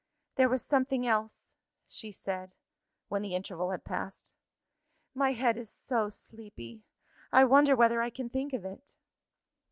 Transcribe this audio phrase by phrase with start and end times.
[0.33, 1.53] "There was something else,"
[1.87, 2.55] she said,
[3.07, 4.33] when the interval had passed.
[5.13, 6.81] "My head is so sleepy.
[7.31, 8.95] I wonder whether I can think of it?"